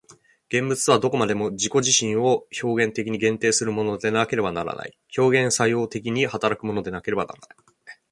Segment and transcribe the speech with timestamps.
[0.51, 7.57] 個物とはどこまでも自己自身を表現的に限定するものでなければならない、表現作用的に働くものでなければならない。